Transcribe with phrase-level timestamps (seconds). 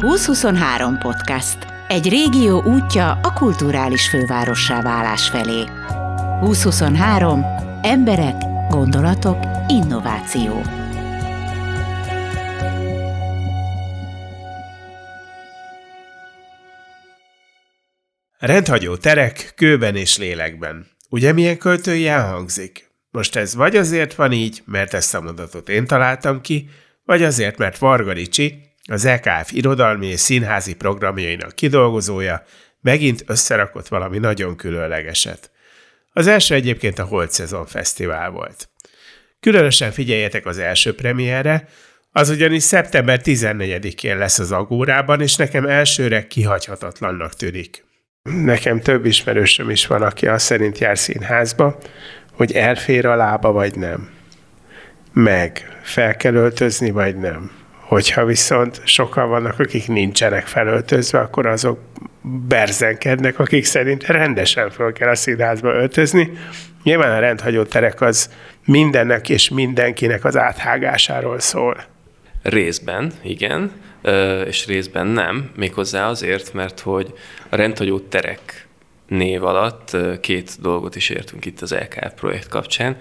[0.00, 1.58] 2023 podcast.
[1.88, 5.64] Egy régió útja a kulturális fővárossá válás felé.
[6.40, 7.44] 2023.
[7.82, 8.34] Emberek,
[8.68, 10.62] gondolatok, innováció.
[18.38, 20.86] Rendhagyó terek, kőben és lélekben.
[21.10, 22.90] Ugye milyen költői elhangzik?
[23.10, 26.68] Most ez vagy azért van így, mert ezt a mondatot én találtam ki,
[27.04, 32.44] vagy azért, mert Varga Ricsi, az EKF irodalmi és színházi programjainak kidolgozója
[32.80, 35.50] megint összerakott valami nagyon különlegeset.
[36.12, 38.68] Az első egyébként a Holt Szezon Fesztivál volt.
[39.40, 41.68] Különösen figyeljetek az első premierre,
[42.12, 47.84] az ugyanis szeptember 14-én lesz az Agórában, és nekem elsőre kihagyhatatlannak tűnik.
[48.22, 51.78] Nekem több ismerősöm is van, aki azt szerint jár színházba,
[52.32, 54.10] hogy elfér a lába, vagy nem.
[55.12, 57.59] Meg fel kell öltözni, vagy nem
[57.90, 61.78] Hogyha viszont sokan vannak, akik nincsenek felöltözve, akkor azok
[62.48, 66.32] berzenkednek, akik szerint rendesen fel kell a színházba öltözni.
[66.82, 68.30] Nyilván a rendhagyó terek az
[68.64, 71.84] mindennek és mindenkinek az áthágásáról szól.
[72.42, 73.72] Részben, igen,
[74.46, 77.14] és részben nem, méghozzá azért, mert hogy
[77.48, 78.66] a rendhagyó terek
[79.10, 82.96] név alatt két dolgot is értünk itt az LKF projekt kapcsán.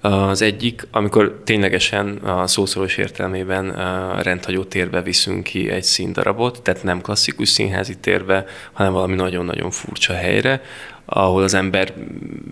[0.00, 6.82] Az egyik, amikor ténylegesen a szószoros értelmében a rendhagyó térbe viszünk ki egy színdarabot, tehát
[6.82, 10.62] nem klasszikus színházi térbe, hanem valami nagyon-nagyon furcsa helyre,
[11.04, 11.94] ahol az ember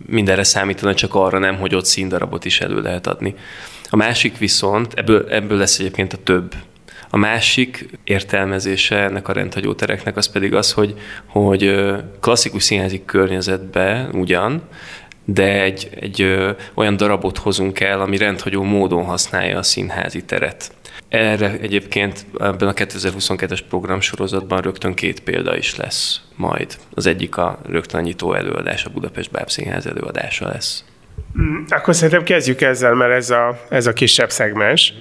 [0.06, 3.34] mindenre számítana, csak arra nem, hogy ott színdarabot is elő lehet adni.
[3.90, 6.54] A másik viszont, ebből, ebből lesz egyébként a több
[7.14, 10.94] a másik értelmezése ennek a rendhagyó tereknek az pedig az, hogy,
[11.26, 14.62] hogy klasszikus színházi környezetbe ugyan,
[15.24, 20.72] de egy, egy ö, olyan darabot hozunk el, ami rendhagyó módon használja a színházi teret.
[21.08, 26.76] Erre egyébként ebben a 2022-es programsorozatban rögtön két példa is lesz majd.
[26.94, 30.84] Az egyik a rögtön nyitó előadás, a Budapest Bábszínház előadása lesz.
[31.40, 34.94] Mm, akkor szerintem kezdjük ezzel, mert ez a, ez a kisebb szegmens.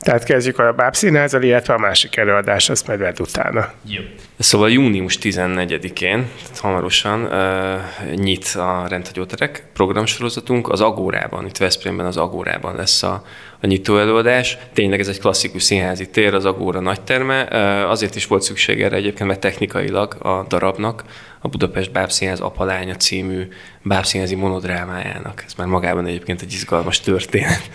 [0.00, 3.72] Tehát kezdjük a bábszínházzal, illetve a másik előadás, azt majd vedd utána.
[3.84, 4.02] Jó.
[4.38, 10.68] Szóval június 14-én, hamarosan uh, nyit a rendhagyóterek programsorozatunk.
[10.68, 13.24] Az Agórában, itt Veszprémben az Agórában lesz a,
[13.60, 14.58] a nyitó előadás.
[14.72, 17.48] Tényleg ez egy klasszikus színházi tér, az Agóra nagyterme.
[17.50, 21.04] Uh, azért is volt szükség erre egyébként, mert technikailag a darabnak
[21.40, 23.48] a Budapest Bábszínház Apalánya című
[23.82, 25.42] bábszínházi monodrámájának.
[25.46, 27.70] Ez már magában egyébként egy izgalmas történet.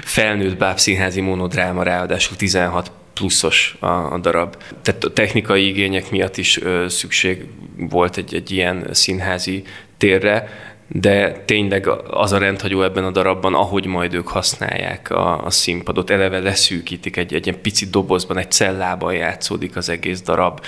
[0.00, 4.56] Felnőtt bábszínházi monodráma, ráadásul 16 pluszos a, a darab.
[4.82, 7.44] Tehát a technikai igények miatt is ö, szükség
[7.76, 9.62] volt egy, egy ilyen színházi
[9.96, 10.48] térre,
[10.88, 16.10] de tényleg az a rendhagyó ebben a darabban, ahogy majd ők használják a, a színpadot,
[16.10, 20.60] eleve leszűkítik, egy, egy ilyen pici dobozban, egy cellában játszódik az egész darab.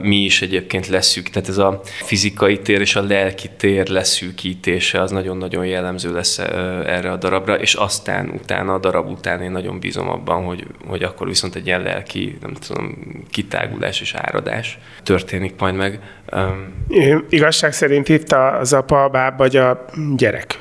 [0.00, 5.10] Mi is egyébként leszűk, tehát ez a fizikai tér és a lelki tér leszűkítése az
[5.10, 10.08] nagyon-nagyon jellemző lesz erre a darabra, és aztán utána, a darab után én nagyon bízom
[10.08, 12.98] abban, hogy, hogy akkor viszont egy ilyen lelki, nem tudom,
[13.30, 16.00] kitágulás és áradás történik majd meg.
[16.32, 16.86] Um,
[17.28, 19.84] Igazság szerint itt az apa báb vagy a
[20.16, 20.58] gyerek?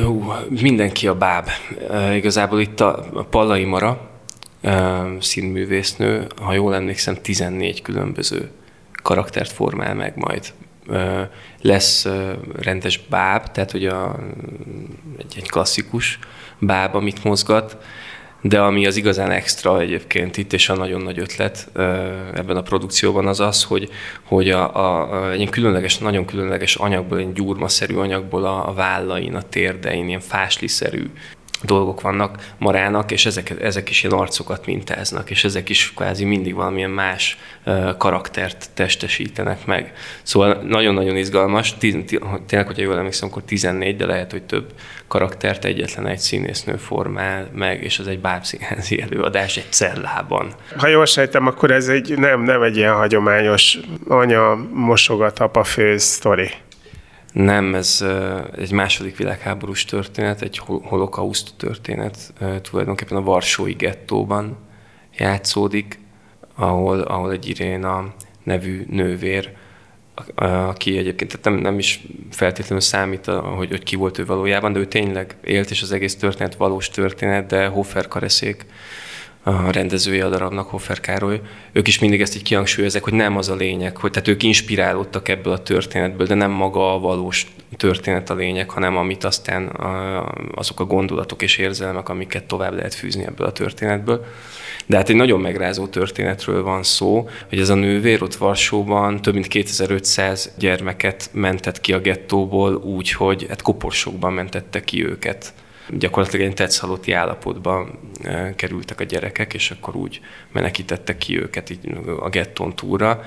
[0.00, 1.48] Jó, mindenki a báb.
[2.14, 4.10] Igazából itt a Pallai Mara,
[5.20, 8.50] színművésznő, ha jól emlékszem, 14 különböző
[9.02, 10.52] karaktert formál meg majd.
[11.60, 12.08] Lesz
[12.62, 14.18] rendes báb, tehát hogy a,
[15.18, 16.18] egy, egy klasszikus
[16.58, 17.76] báb, amit mozgat,
[18.42, 21.68] de ami az igazán extra egyébként itt, és a nagyon nagy ötlet
[22.34, 23.88] ebben a produkcióban az az, hogy,
[24.22, 29.34] hogy a, a, a, egy különleges, nagyon különleges anyagból, egy gyurmaszerű anyagból a, a vállain,
[29.34, 31.10] a térdein, ilyen fásliszerű
[31.62, 36.54] dolgok vannak marának, és ezek, ezek is ilyen arcokat mintáznak, és ezek is kvázi mindig
[36.54, 37.38] valamilyen más
[37.98, 39.92] karaktert testesítenek meg.
[40.22, 44.72] Szóval nagyon-nagyon izgalmas, tényleg, hogyha jól emlékszem, akkor 14, de lehet, hogy több
[45.08, 50.52] karaktert egyetlen egy színésznő formál meg, és az egy bábszínházi előadás egy cellában.
[50.76, 53.78] Ha jól sejtem, akkor ez egy nem, nem egy ilyen hagyományos
[54.08, 56.50] anya mosogat, apa főz sztori.
[57.32, 58.04] Nem, ez
[58.56, 62.32] egy második világháborús történet, egy holokauszt történet,
[62.62, 64.56] tulajdonképpen a Varsói gettóban
[65.16, 65.98] játszódik,
[66.54, 69.52] ahol, ahol egy Iréna nevű nővér,
[70.34, 74.78] aki egyébként tehát nem, nem is feltétlenül számít, hogy, hogy ki volt ő valójában, de
[74.78, 78.66] ő tényleg élt, és az egész történet valós történet, de Hofer Kareszék
[79.42, 81.40] a rendezője a darabnak, Hoffer Károly,
[81.72, 85.28] ők is mindig ezt így kihangsúlyozzák, hogy nem az a lényeg, hogy tehát ők inspirálódtak
[85.28, 87.46] ebből a történetből, de nem maga a valós
[87.76, 89.66] történet a lényeg, hanem amit aztán
[90.54, 94.24] azok a gondolatok és érzelmek, amiket tovább lehet fűzni ebből a történetből.
[94.86, 99.34] De hát egy nagyon megrázó történetről van szó, hogy ez a nővér ott Varsóban több
[99.34, 105.52] mint 2500 gyermeket mentett ki a gettóból úgy, hogy hát koporsokban mentette ki őket
[105.98, 110.20] gyakorlatilag egy tetszhalotti állapotban e, kerültek a gyerekek, és akkor úgy
[110.52, 111.80] menekítettek ki őket így
[112.20, 113.22] a getton túra.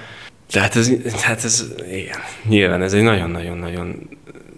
[0.50, 4.10] Tehát ez, tehát ez igen, nyilván ez egy nagyon-nagyon-nagyon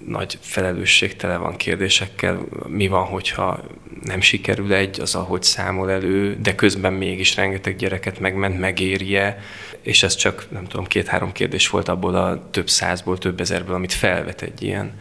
[0.08, 2.46] nagy felelősségtele van kérdésekkel.
[2.68, 3.64] Mi van, hogyha
[4.02, 9.40] nem sikerül egy, az ahogy számol elő, de közben mégis rengeteg gyereket megment, megérje,
[9.82, 13.94] és ez csak, nem tudom, két-három kérdés volt abból a több százból, több ezerből, amit
[13.94, 14.94] felvet egy ilyen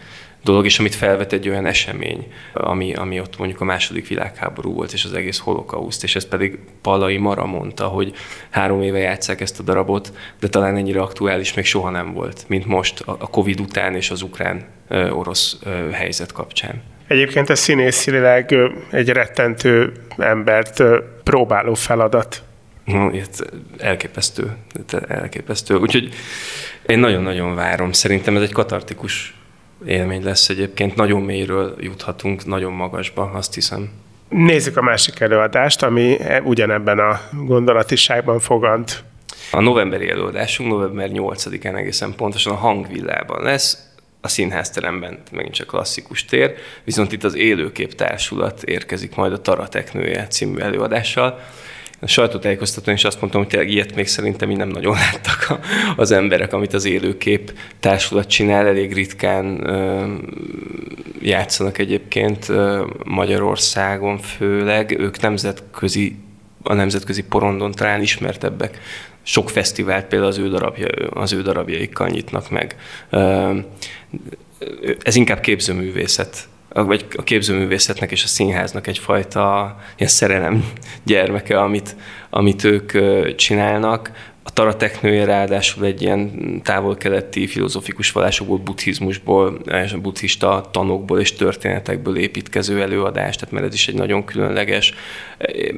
[0.44, 4.92] dolog, és amit felvet egy olyan esemény, ami, ami ott mondjuk a második világháború volt,
[4.92, 8.12] és az egész holokauszt, és ez pedig Pallai Mara mondta, hogy
[8.50, 12.66] három éve játszák ezt a darabot, de talán ennyire aktuális még soha nem volt, mint
[12.66, 15.58] most a Covid után és az ukrán-orosz
[15.92, 16.82] helyzet kapcsán.
[17.08, 18.56] Egyébként ez színészileg
[18.90, 20.82] egy rettentő embert
[21.22, 22.42] próbáló feladat.
[22.84, 23.10] No,
[23.78, 24.56] elképesztő.
[25.08, 25.74] Elképesztő.
[25.76, 26.08] Úgyhogy
[26.86, 27.92] én nagyon-nagyon várom.
[27.92, 29.34] Szerintem ez egy katartikus
[29.86, 30.94] élmény lesz egyébként.
[30.94, 33.90] Nagyon mélyről juthatunk, nagyon magasba, azt hiszem.
[34.28, 39.04] Nézzük a másik előadást, ami ugyanebben a gondolatiságban fogant.
[39.50, 46.24] A novemberi előadásunk november 8-án egészen pontosan a hangvillában lesz, a színházteremben megint csak klasszikus
[46.24, 46.54] tér,
[46.84, 51.40] viszont itt az élőkép társulat érkezik majd a Tarateknője című előadással,
[52.04, 55.58] a sajtótájékoztatón is azt mondtam, hogy tényleg ilyet még szerintem így nem nagyon láttak
[55.96, 59.66] az emberek, amit az élőkép társulat csinál, elég ritkán
[61.20, 62.46] játszanak egyébként
[63.04, 66.16] Magyarországon főleg, ők nemzetközi,
[66.62, 68.78] a nemzetközi porondon talán ismertebbek.
[69.22, 72.76] Sok fesztivált például az ő, darabja, az ő darabjaikkal nyitnak meg.
[75.02, 76.48] Ez inkább képzőművészet
[76.82, 80.64] vagy a képzőművészetnek és a színháznak egyfajta ilyen szerelem
[81.02, 81.96] gyermeke, amit,
[82.30, 82.92] amit ők
[83.36, 84.10] csinálnak.
[84.46, 86.32] A taratechnője ráadásul egy ilyen
[86.62, 93.74] távol-keleti filozófikus vallásokból, buddhizmusból, és a buddhista tanokból és történetekből építkező előadás, tehát mert ez
[93.74, 94.94] is egy nagyon különleges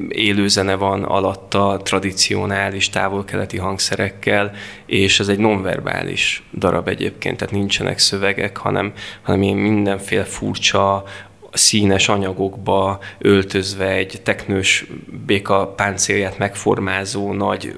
[0.09, 4.51] élőzene van alatta, tradicionális távol-keleti hangszerekkel,
[4.85, 11.03] és ez egy nonverbális darab egyébként, tehát nincsenek szövegek, hanem, hanem ilyen mindenféle furcsa,
[11.51, 14.85] színes anyagokba öltözve egy teknős
[15.25, 17.73] béka páncélját megformázó nagy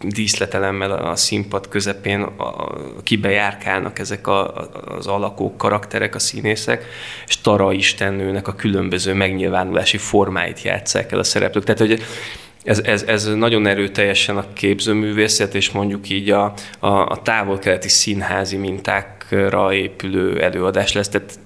[0.00, 2.72] díszletelemmel a színpad közepén a,
[3.02, 6.84] kibe járkálnak ezek a, az alakok, karakterek, a színészek,
[7.26, 11.64] és Tara istennőnek a különböző megnyilvánulási formáit játszák el a szereplők.
[11.64, 12.02] Tehát, hogy
[12.64, 18.56] ez, ez, ez nagyon erőteljesen a képzőművészet, és mondjuk így a, a, a távol-keleti színházi
[18.56, 21.38] mintákra épülő előadás lesz, tehát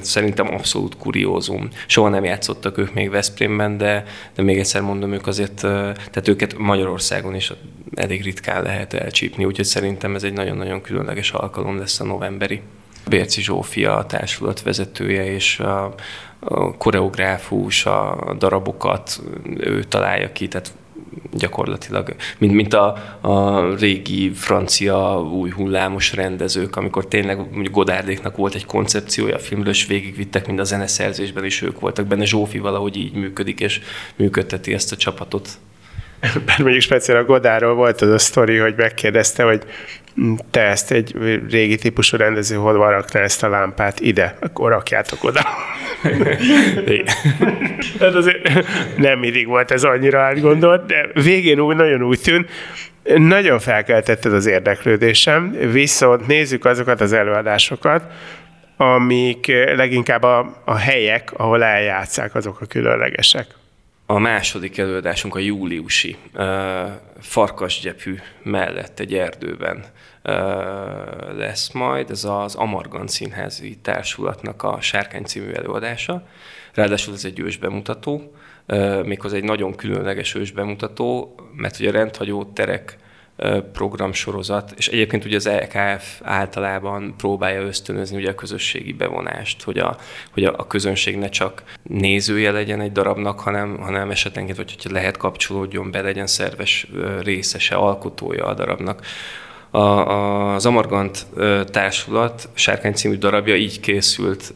[0.00, 1.68] szerintem abszolút kuriózum.
[1.86, 4.04] Soha nem játszottak ők még Veszprémben, de,
[4.34, 7.52] de még egyszer mondom, ők azért, tehát őket Magyarországon is
[7.94, 12.60] elég ritkán lehet elcsípni, úgyhogy szerintem ez egy nagyon-nagyon különleges alkalom lesz a novemberi.
[13.08, 15.94] Bérci Zsófia a társulat vezetője, és a,
[16.38, 19.20] a koreográfus, a darabokat
[19.56, 20.72] ő találja ki, tehát
[21.32, 28.54] gyakorlatilag, mint, mint a, a régi francia új hullámos rendezők, amikor tényleg mondjuk Godárdéknak volt
[28.54, 32.24] egy koncepciója a filmről, és végigvittek, mind a zeneszerzésben is ők voltak benne.
[32.24, 33.80] Zsófi valahogy így működik, és
[34.16, 35.48] működteti ezt a csapatot.
[36.46, 39.62] Bár mondjuk speciál a Godáról volt az a sztori, hogy megkérdezte, hogy
[40.50, 41.14] te ezt egy
[41.50, 45.40] régi típusú rendező, hol van rakná ezt a lámpát ide, akkor rakjátok oda.
[48.00, 48.64] hát azért
[48.96, 52.50] nem mindig volt ez annyira átgondolt, de végén úgy nagyon úgy tűnt,
[53.04, 58.02] nagyon felkeltetted az érdeklődésem, viszont nézzük azokat az előadásokat,
[58.76, 63.46] amik leginkább a, a helyek, ahol eljátszák, azok a különlegesek.
[64.06, 66.44] A második előadásunk a júliusi uh,
[67.20, 69.84] farkasgyepű mellett egy erdőben
[70.24, 70.32] uh,
[71.36, 72.10] lesz majd.
[72.10, 76.26] Ez az Amargan Színházi Társulatnak a Sárkány című előadása.
[76.74, 78.34] Ráadásul ez egy ős bemutató,
[78.68, 82.96] uh, méghozzá egy nagyon különleges ős bemutató, mert ugye rendhagyó terek
[83.72, 89.96] programsorozat, és egyébként ugye az EKF általában próbálja ösztönözni ugye a közösségi bevonást, hogy a,
[90.32, 95.16] hogy a, közönség ne csak nézője legyen egy darabnak, hanem, hanem esetenként, vagy hogyha lehet
[95.16, 96.86] kapcsolódjon be, legyen szerves
[97.22, 99.06] részese, alkotója a darabnak.
[99.70, 101.26] A, a, az Amargant
[101.64, 104.54] társulat Sárkány című darabja így készült.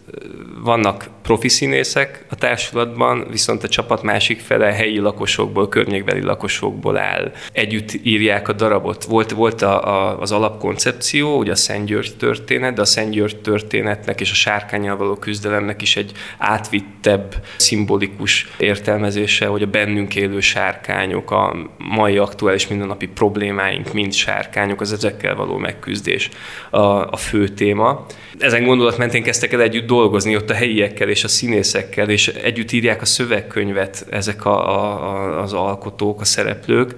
[0.63, 7.33] Vannak profi színészek a társulatban, viszont a csapat másik fele helyi lakosokból, környékbeli lakosokból áll.
[7.53, 9.05] Együtt írják a darabot.
[9.05, 13.37] Volt, volt a, a, az alapkoncepció, ugye a Szent György történet, de a Szent György
[13.37, 20.41] történetnek és a sárkányal való küzdelemnek is egy átvittebb, szimbolikus értelmezése, hogy a bennünk élő
[20.41, 26.29] sárkányok, a mai aktuális mindennapi problémáink mind sárkányok, az ezekkel való megküzdés
[26.71, 26.79] a,
[27.11, 28.07] a fő téma.
[28.39, 32.73] Ezen gondolat mentén kezdtek el együtt dolgozni ott a helyiekkel és a színészekkel, és együtt
[32.73, 36.95] írják a szövegkönyvet ezek a, a, az alkotók, a szereplők,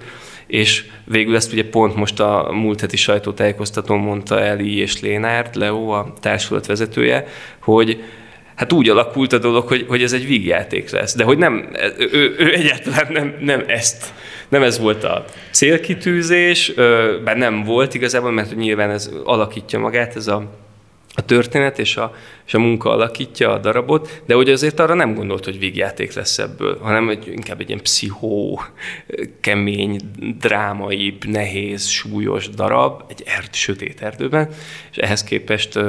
[0.47, 5.89] és végül ezt ugye pont most a múlt heti sajtótájékoztatón mondta Eli és Lénárd, Leo,
[5.89, 7.27] a társulat vezetője,
[7.61, 8.03] hogy
[8.55, 11.15] hát úgy alakult a dolog, hogy, hogy ez egy vígjáték lesz.
[11.15, 14.13] De hogy nem, ő, ő egyáltalán nem, nem ezt,
[14.49, 16.73] nem ez volt a célkitűzés,
[17.23, 20.59] bár nem volt igazából, mert nyilván ez alakítja magát, ez a
[21.15, 22.15] a történet és a,
[22.45, 26.37] és a munka alakítja a darabot, de hogy azért arra nem gondolt, hogy végjáték lesz
[26.37, 28.61] ebből, hanem egy, inkább egy ilyen pszichó,
[29.41, 29.99] kemény,
[30.39, 34.49] drámaibb, nehéz, súlyos darab, egy erd, sötét erdőben,
[34.91, 35.79] és ehhez képest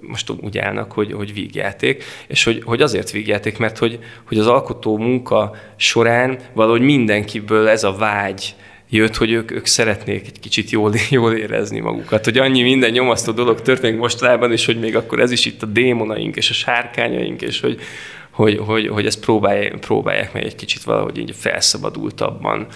[0.00, 4.46] most úgy állnak, hogy, hogy vígjáték, és hogy, hogy azért vígjáték, mert hogy, hogy az
[4.46, 8.54] alkotó munka során valahogy mindenkiből ez a vágy,
[8.88, 13.32] jött, hogy ők, ők szeretnék egy kicsit jól, jól érezni magukat, hogy annyi minden nyomasztó
[13.32, 17.42] dolog történik mostanában, és hogy még akkor ez is itt a démonaink és a sárkányaink,
[17.42, 17.80] és hogy,
[18.30, 22.66] hogy, hogy, hogy ezt próbálják, próbálják meg egy kicsit valahogy így felszabadultabban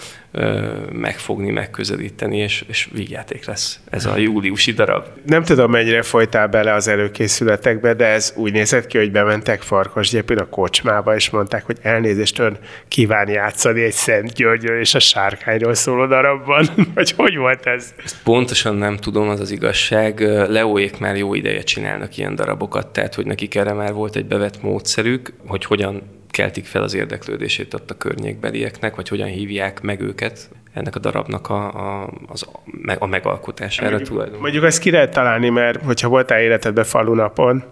[0.92, 5.04] megfogni, megközelíteni, és, és vígjáték lesz ez a júliusi darab.
[5.26, 10.38] Nem tudom, mennyire folytál bele az előkészületekbe, de ez úgy nézett ki, hogy bementek Farkasgyepén
[10.38, 12.58] a kocsmába, és mondták, hogy elnézést ön
[12.88, 17.94] kíván játszani egy Szent Györgyről és a sárkányról szóló darabban, vagy hogy volt ez?
[18.04, 20.20] Ezt pontosan nem tudom, az az igazság.
[20.48, 24.62] Leóék már jó ideje csinálnak ilyen darabokat, tehát hogy nekik erre már volt egy bevett
[24.62, 30.48] módszerük, hogy hogyan keltik fel az érdeklődését ott a környékbelieknek, vagy hogyan hívják meg őket
[30.72, 31.66] ennek a darabnak a,
[32.02, 32.46] a, az,
[32.98, 34.42] a megalkotására mondjuk, tulajdonképpen.
[34.42, 37.64] Mondjuk ezt ki lehet találni, mert hogyha voltál életedben falunapon,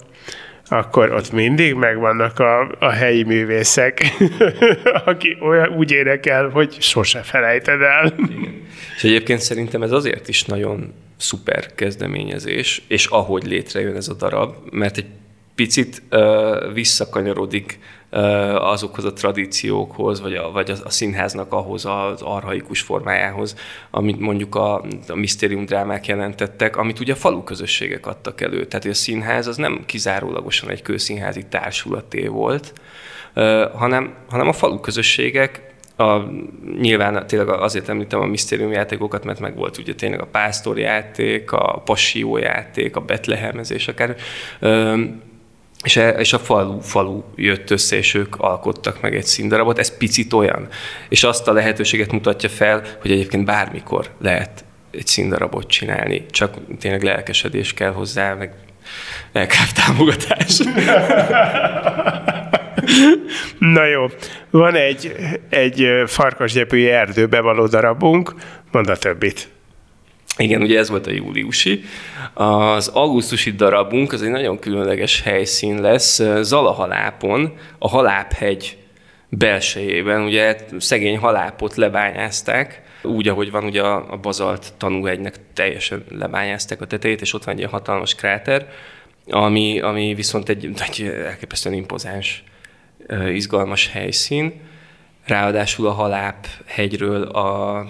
[0.68, 4.16] akkor ott mindig megvannak a, a helyi művészek,
[5.04, 8.14] aki olyan úgy énekel, hogy sose felejted el.
[8.16, 8.62] Igen.
[8.96, 14.54] És egyébként szerintem ez azért is nagyon szuper kezdeményezés, és ahogy létrejön ez a darab,
[14.70, 15.06] mert egy
[15.60, 17.78] picit uh, visszakanyarodik
[18.10, 18.20] uh,
[18.70, 23.56] azokhoz a tradíciókhoz, vagy a, vagy a, színháznak ahhoz az arhaikus formájához,
[23.90, 24.74] amit mondjuk a,
[25.08, 28.66] a misztérium drámák jelentettek, amit ugye a falu közösségek adtak elő.
[28.66, 32.72] Tehát a színház az nem kizárólagosan egy kőszínházi társulaté volt,
[33.34, 36.30] uh, hanem, hanem a falu közösségek a,
[36.80, 41.82] nyilván tényleg azért említem a misztérium játékokat, mert meg volt ugye tényleg a pásztorjáték, a
[41.84, 44.16] passió játék, a betlehemezés akár.
[44.58, 45.02] Ö,
[45.84, 49.78] és, a, e, és a falu, falu jött össze, és ők alkottak meg egy színdarabot.
[49.78, 50.68] Ez picit olyan.
[51.08, 56.26] És azt a lehetőséget mutatja fel, hogy egyébként bármikor lehet egy színdarabot csinálni.
[56.30, 58.52] Csak tényleg lelkesedés kell hozzá, meg
[59.32, 60.58] LKF támogatás.
[63.58, 64.06] Na jó,
[64.50, 65.12] van egy,
[65.48, 68.34] egy farkasgyepői erdőbe való darabunk,
[68.70, 69.48] mondd a többit.
[70.36, 71.84] Igen, ugye ez volt a júliusi.
[72.34, 76.22] Az augusztusi darabunk az egy nagyon különleges helyszín lesz.
[76.40, 78.76] Zalahalápon, a Haláphegy
[79.28, 86.86] belsejében, ugye szegény halápot lebányázták, úgy, ahogy van, ugye a, bazalt tanúhegynek teljesen lebányázták a
[86.86, 88.68] tetejét, és ott van egy ilyen hatalmas kráter,
[89.28, 92.44] ami, ami viszont egy, egy elképesztően impozáns,
[93.28, 94.60] izgalmas helyszín.
[95.26, 97.84] Ráadásul a Haláp hegyről a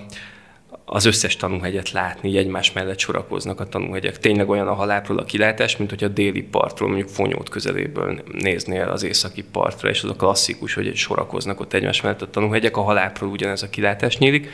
[0.92, 4.18] az összes tanúhegyet látni, így egymás mellett sorakoznak a tanúhegyek.
[4.18, 8.88] Tényleg olyan a halápról a kilátás, mint hogy a déli partról, mondjuk Fonyót közeléből néznél
[8.88, 12.82] az északi partra, és az a klasszikus, hogy sorakoznak ott egymás mellett a tanúhegyek, a
[12.82, 14.48] halápról ugyanez a kilátás nyílik,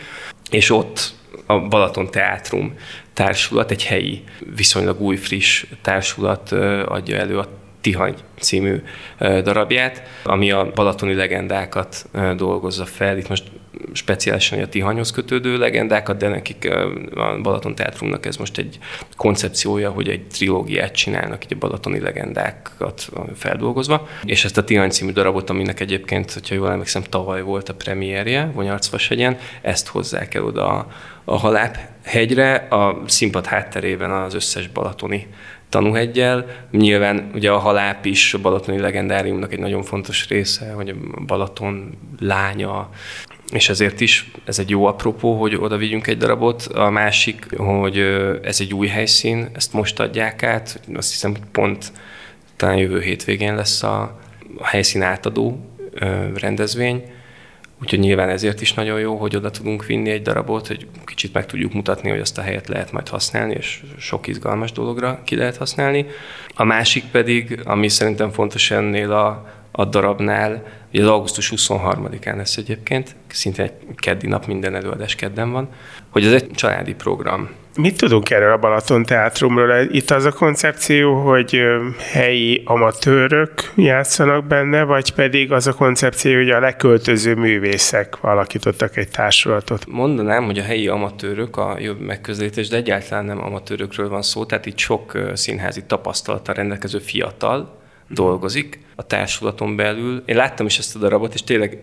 [0.51, 1.15] és ott
[1.47, 2.75] a Balaton Teátrum
[3.13, 4.25] társulat, egy helyi,
[4.57, 6.53] viszonylag új, friss társulat
[6.87, 7.49] adja elő a
[7.81, 8.83] Tihany című
[9.19, 13.19] darabját, ami a balatoni legendákat dolgozza fel.
[13.19, 13.45] Itt most
[13.93, 16.71] speciálisan a Tihanyhoz kötődő legendákat, de nekik
[17.15, 18.79] a Balaton Teátrumnak ez most egy
[19.17, 24.09] koncepciója, hogy egy trilógiát csinálnak így a balatoni legendákat feldolgozva.
[24.25, 28.51] És ezt a Tihany című darabot, aminek egyébként, hogyha jól emlékszem, tavaly volt a premierje
[28.55, 30.87] Vonyarcvashegyen, ezt hozzák el oda
[31.25, 35.27] a, Haláp hegyre, a színpad hátterében az összes balatoni
[35.69, 36.47] tanúhegyel.
[36.71, 41.99] Nyilván ugye a haláp is a balatoni legendáriumnak egy nagyon fontos része, hogy a Balaton
[42.19, 42.91] lánya,
[43.53, 46.63] és ezért is ez egy jó apropó, hogy oda vigyünk egy darabot.
[46.63, 47.99] A másik, hogy
[48.43, 51.93] ez egy új helyszín, ezt most adják át, azt hiszem, pont
[52.57, 54.21] talán jövő hétvégén lesz a
[54.63, 55.71] helyszín átadó
[56.35, 57.03] rendezvény,
[57.83, 61.47] Úgyhogy nyilván ezért is nagyon jó, hogy oda tudunk vinni egy darabot, hogy kicsit meg
[61.47, 65.57] tudjuk mutatni, hogy azt a helyet lehet majd használni, és sok izgalmas dologra ki lehet
[65.57, 66.07] használni.
[66.55, 69.47] A másik pedig, ami szerintem fontos ennél a,
[69.79, 75.53] a darabnál, ugye az augusztus 23-án lesz egyébként, szinte egy keddi nap, minden előadás kedden
[75.53, 75.69] van,
[76.11, 77.51] hogy ez egy családi program.
[77.75, 79.87] Mit tudunk erről a Balaton Teátrumról?
[79.91, 81.61] Itt az a koncepció, hogy
[82.13, 89.09] helyi amatőrök játszanak benne, vagy pedig az a koncepció, hogy a leköltöző művészek alakítottak egy
[89.09, 89.87] társulatot?
[89.87, 94.67] Mondanám, hogy a helyi amatőrök a jobb megközelítés, de egyáltalán nem amatőrökről van szó, tehát
[94.67, 100.23] itt sok színházi tapasztalattal rendelkező fiatal, dolgozik a társulaton belül.
[100.27, 101.79] Én láttam is ezt a darabot, és tényleg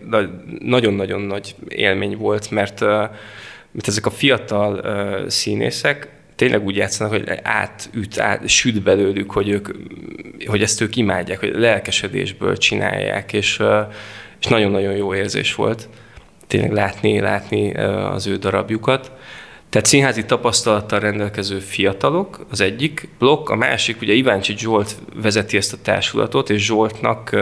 [0.58, 2.80] nagyon-nagyon nagy élmény volt, mert
[3.74, 4.84] mert ezek a fiatal
[5.30, 9.68] színészek tényleg úgy játszanak, hogy átüt, át, süt belőlük, hogy, ők,
[10.46, 13.62] hogy ezt ők imádják, hogy lelkesedésből csinálják, és,
[14.40, 15.88] és nagyon-nagyon jó érzés volt
[16.46, 19.12] tényleg látni, látni az ő darabjukat.
[19.74, 25.72] Tehát színházi tapasztalattal rendelkező fiatalok az egyik blokk, a másik, ugye Iváncsi Zsolt vezeti ezt
[25.72, 27.32] a társulatot, és Zsoltnak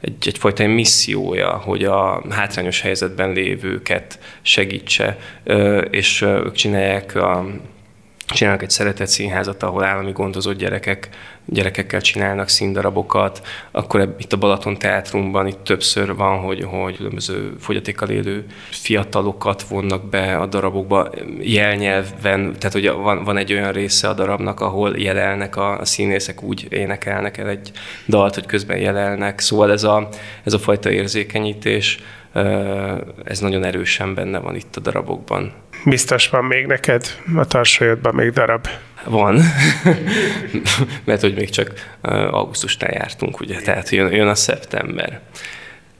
[0.00, 5.18] egy, egyfajta missziója, hogy a hátrányos helyzetben lévőket segítse,
[5.90, 7.46] és ők csinálják a
[8.30, 11.08] csinálnak egy szeretett színházat, ahol állami gondozott gyerekek,
[11.44, 18.08] gyerekekkel csinálnak színdarabokat, akkor itt a Balaton Teátrumban itt többször van, hogy, hogy különböző fogyatékkal
[18.08, 21.10] élő fiatalokat vonnak be a darabokba.
[21.40, 26.42] Jelnyelven, tehát hogy van, van egy olyan része a darabnak, ahol jelelnek a, a színészek,
[26.42, 27.70] úgy énekelnek el egy
[28.06, 30.08] dalt, hogy közben jelelnek, szóval ez a,
[30.44, 31.98] ez a fajta érzékenyítés,
[33.24, 35.52] ez nagyon erősen benne van itt a darabokban.
[35.84, 37.06] Biztos van még neked
[37.36, 38.68] a tarsajodban még darab?
[39.04, 39.40] Van,
[41.04, 41.96] mert hogy még csak
[42.30, 45.20] augusztustán jártunk, ugye, tehát jön, jön a szeptember.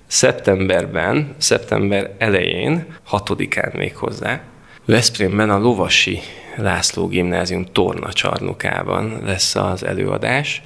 [0.06, 4.40] Szeptemberben, szeptember elején, hatodikán még hozzá,
[4.84, 6.20] Veszprémben a Lovasi
[6.56, 10.60] László Gimnázium tornacsarnokában lesz az előadás.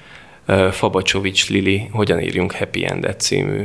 [0.70, 3.64] Fabacsovics Lili Hogyan írjunk Happy Endet című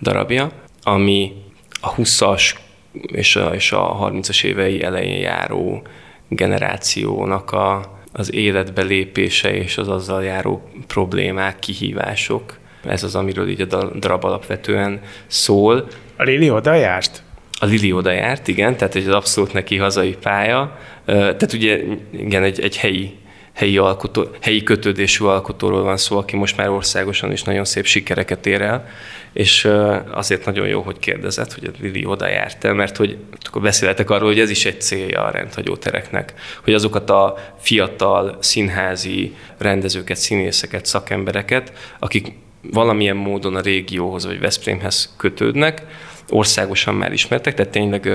[0.00, 0.50] darabja,
[0.82, 1.32] ami
[1.80, 2.54] a 20-as
[2.92, 5.82] és a, és a 30-as évei elején járó
[6.28, 12.58] generációnak a, az életbe lépése és az azzal járó problémák, kihívások.
[12.84, 13.64] Ez az, amiről így a
[13.98, 15.88] darab alapvetően szól.
[16.16, 17.22] A Lili oda járt?
[17.60, 20.78] A Lili oda járt, igen, tehát egy abszolút neki hazai pálya.
[21.04, 23.16] Tehát ugye igen, egy, egy helyi
[23.58, 28.46] helyi, alkotó, helyi kötődésű alkotóról van szó, aki most már országosan is nagyon szép sikereket
[28.46, 28.88] ér el,
[29.32, 29.68] és
[30.10, 33.16] azért nagyon jó, hogy kérdezett, hogy a Lili oda járt el, mert hogy
[33.48, 38.36] akkor beszéltek arról, hogy ez is egy célja a rendhagyó tereknek, hogy azokat a fiatal
[38.40, 45.82] színházi rendezőket, színészeket, szakembereket, akik valamilyen módon a régióhoz vagy Veszprémhez kötődnek,
[46.28, 48.10] országosan már ismertek, tehát tényleg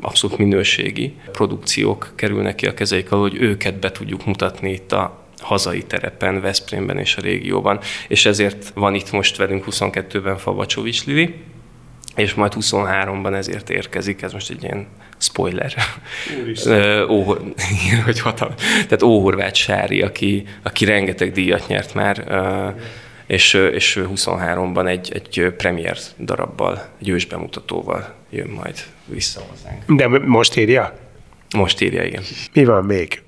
[0.00, 5.20] abszolút minőségi produkciók kerülnek ki a kezeik alól, hogy őket be tudjuk mutatni itt a
[5.38, 7.80] hazai terepen, Veszprémben és a régióban.
[8.08, 11.34] És ezért van itt most velünk 22-ben Favacsovics Lili,
[12.16, 14.86] és majd 23-ban ezért érkezik, ez most egy ilyen
[15.18, 15.74] spoiler.
[17.08, 17.22] Ó,
[18.04, 18.54] hogy hatal.
[18.56, 22.24] Tehát Óhorváth Sári, aki, aki rengeteg díjat nyert már,
[23.26, 29.92] és, és 23-ban egy, egy premier darabbal, egy ős bemutatóval jön majd vissza hozzánk.
[29.92, 30.98] De most írja?
[31.56, 32.22] Most írja, igen.
[32.52, 33.22] Mi van még?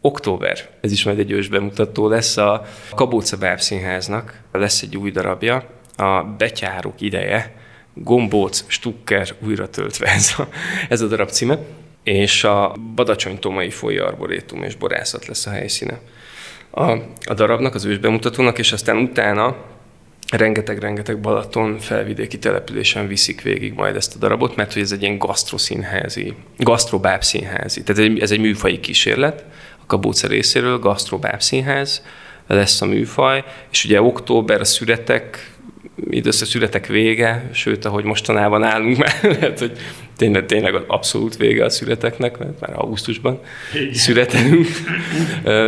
[0.00, 5.64] Október, ez is majd egy ős bemutató lesz a Kabóca Bábszínháznak, lesz egy új darabja,
[5.96, 7.54] a Betyárok ideje,
[7.94, 10.48] Gombóc, Stukker újra töltve ez a,
[10.88, 11.58] ez a darab címe,
[12.02, 16.00] és a Badacsony Tomai Folyó Arborétum és Borászat lesz a helyszíne
[16.70, 16.90] a,
[17.24, 19.56] a darabnak, az ősbemutatónak, és aztán utána
[20.30, 25.18] rengeteg-rengeteg Balaton felvidéki településen viszik végig majd ezt a darabot, mert hogy ez egy ilyen
[25.18, 27.82] gasztroszínházi, gasztrobáb színházi.
[27.82, 29.44] Tehát ez egy műfai kísérlet
[29.82, 32.02] a Kabóca részéről, gasztrobáb színház
[32.46, 35.49] lesz a műfaj, és ugye október a szüretek
[36.04, 39.72] mindössze születek vége, sőt, ahogy mostanában állunk már, lehet, hogy
[40.16, 43.40] tényleg, tényleg az abszolút vége a születeknek, mert már augusztusban
[43.74, 43.94] Igen.
[43.94, 44.66] születelünk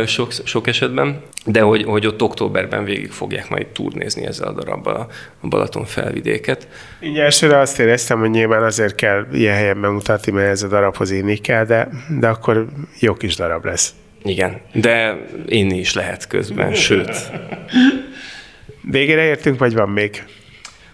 [0.05, 4.95] sok, sok esetben, de hogy, hogy ott októberben végig fogják majd turnézni ezzel a darabbal
[5.41, 6.67] a Balaton felvidéket.
[7.01, 11.11] Így elsőre azt éreztem, hogy nyilván azért kell ilyen helyen bemutatni, mert ez a darabhoz
[11.11, 12.67] inni kell, de, de akkor
[12.99, 13.93] jó kis darab lesz.
[14.23, 15.17] Igen, de
[15.47, 17.11] inni is lehet közben, sőt.
[18.91, 20.23] Végére értünk, vagy van még?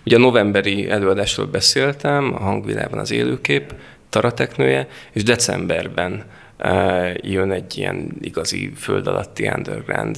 [0.06, 3.74] Ugye a novemberi előadásról beszéltem, a hangvilágban az élőkép,
[4.10, 6.26] Tarateknője, és decemberben
[6.60, 10.18] uh, jön egy ilyen igazi föld alatti underground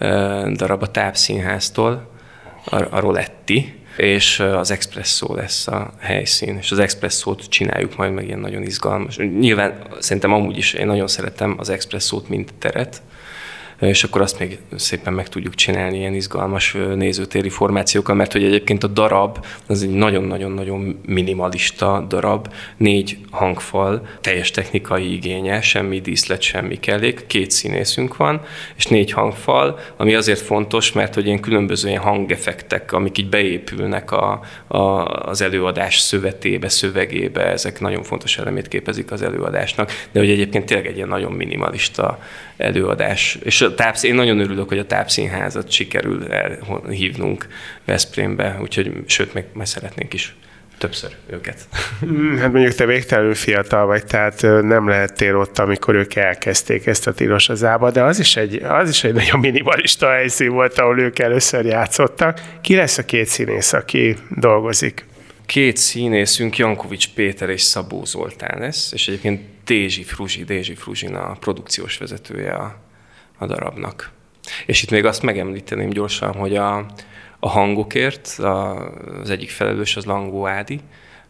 [0.00, 2.10] uh, darab a tápszínháztól,
[2.64, 8.26] a, a Roletti, és az Expresso lesz a helyszín, és az Expresso-t csináljuk majd meg
[8.26, 9.16] ilyen nagyon izgalmas.
[9.16, 13.02] Nyilván szerintem amúgy is én nagyon szeretem az Expresso-t, mint teret,
[13.80, 18.84] és akkor azt még szépen meg tudjuk csinálni ilyen izgalmas nézőtéri formációkkal, mert hogy egyébként
[18.84, 26.80] a darab az egy nagyon-nagyon-nagyon minimalista darab, négy hangfal, teljes technikai igénye, semmi díszlet, semmi
[26.80, 28.40] kellék, két színészünk van,
[28.76, 34.10] és négy hangfal, ami azért fontos, mert hogy ilyen különböző ilyen hangeffektek, amik így beépülnek
[34.10, 40.30] a, a, az előadás szövetébe, szövegébe, ezek nagyon fontos elemét képezik az előadásnak, de hogy
[40.30, 42.18] egyébként tényleg egy ilyen nagyon minimalista
[42.56, 43.38] előadás.
[43.42, 46.26] És a tápsz, én nagyon örülök, hogy a tápszínházat sikerül
[46.88, 47.46] hívnunk
[47.84, 50.34] Veszprémbe, úgyhogy sőt, még meg szeretnénk is
[50.78, 51.68] többször őket.
[52.00, 57.06] Hmm, hát mondjuk te végtelenül fiatal vagy, tehát nem lehettél ott, amikor ők elkezdték ezt
[57.06, 61.00] a tilos azába, de az is egy, az is egy nagyon minimalista helyszín volt, ahol
[61.00, 62.40] ők először játszottak.
[62.60, 65.06] Ki lesz a két színész, aki dolgozik?
[65.46, 71.36] Két színészünk, Jankovics Péter és Szabó Zoltán lesz, és egyébként Dézsi Fruzsi, Dézsi Fruzsina a
[71.40, 72.85] produkciós vezetője a,
[73.38, 74.10] a darabnak.
[74.66, 76.86] És itt még azt megemlíteném gyorsan, hogy a,
[77.38, 78.88] a hangokért a,
[79.20, 80.80] az egyik felelős az Langó Ádi,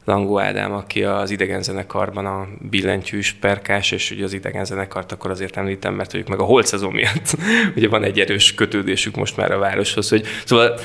[0.07, 5.31] Langó Ádám, aki az idegen zenekarban a billentyűs perkás, és ugye az idegen zenekart akkor
[5.31, 7.37] azért említem, mert ők meg a holt szezon miatt
[7.77, 10.79] ugye van egy erős kötődésük most már a városhoz, hogy szóval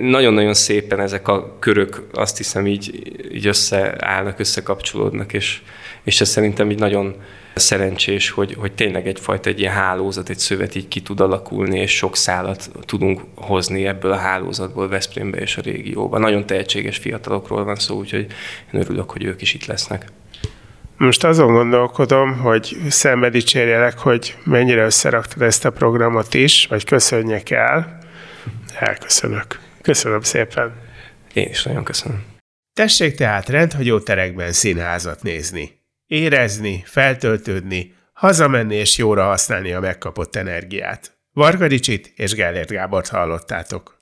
[0.00, 5.60] nagyon-nagyon szépen ezek a körök azt hiszem így, így összeállnak, összekapcsolódnak, és,
[6.02, 7.14] és ez szerintem így nagyon
[7.58, 11.96] szerencsés, hogy, hogy tényleg egyfajta egy ilyen hálózat, egy szövet így ki tud alakulni, és
[11.96, 16.18] sok szálat tudunk hozni ebből a hálózatból Veszprémbe és a régióba.
[16.18, 18.26] Nagyon tehetséges fiatalokról van szó, úgyhogy
[18.72, 20.06] én örülök, hogy ők is itt lesznek.
[20.96, 27.50] Most azon gondolkodom, hogy szembe dicsérjelek, hogy mennyire összeraktad ezt a programot is, vagy köszönjek
[27.50, 27.98] el.
[28.78, 29.60] Elköszönök.
[29.82, 30.72] Köszönöm szépen.
[31.32, 32.24] Én is nagyon köszönöm.
[32.72, 35.77] Tessék tehát rendhagyó terekben színházat nézni
[36.08, 41.18] érezni, feltöltődni, hazamenni és jóra használni a megkapott energiát.
[41.32, 43.97] Varga Ricsit és Gellért Gábort hallottátok.